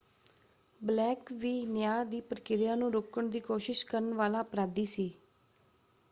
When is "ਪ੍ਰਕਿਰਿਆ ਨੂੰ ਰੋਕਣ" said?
2.21-3.27